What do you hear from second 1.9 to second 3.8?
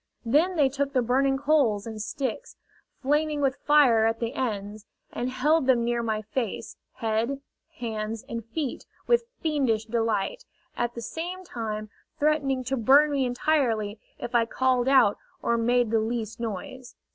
sticks, flaming with